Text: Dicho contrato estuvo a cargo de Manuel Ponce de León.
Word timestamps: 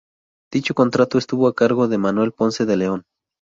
Dicho 0.51 0.73
contrato 0.73 1.19
estuvo 1.19 1.47
a 1.47 1.53
cargo 1.53 1.87
de 1.87 1.99
Manuel 1.99 2.31
Ponce 2.31 2.65
de 2.65 2.75
León. 2.75 3.03